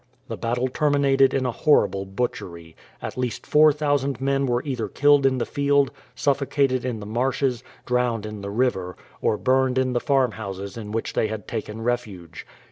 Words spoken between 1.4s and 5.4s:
a horrible butchery. At least 4000 men were either killed in